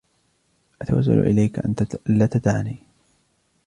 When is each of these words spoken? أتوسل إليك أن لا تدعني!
أتوسل 0.81 1.19
إليك 1.19 1.59
أن 1.59 1.75
لا 2.07 2.25
تدعني! 2.25 2.75